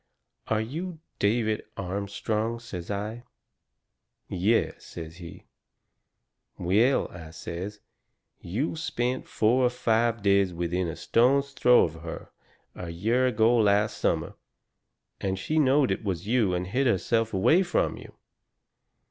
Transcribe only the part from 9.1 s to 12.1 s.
four or five days within a stone's throw of